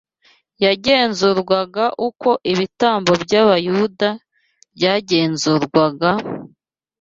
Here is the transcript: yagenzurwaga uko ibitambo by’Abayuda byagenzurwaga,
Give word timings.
yagenzurwaga 0.63 1.85
uko 2.07 2.29
ibitambo 2.51 3.11
by’Abayuda 3.23 4.09
byagenzurwaga, 4.75 6.09